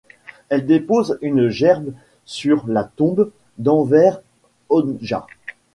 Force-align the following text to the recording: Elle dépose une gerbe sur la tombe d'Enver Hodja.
Elle 0.49 0.65
dépose 0.65 1.19
une 1.21 1.49
gerbe 1.49 1.93
sur 2.25 2.65
la 2.67 2.85
tombe 2.85 3.29
d'Enver 3.59 4.13
Hodja. 4.69 5.27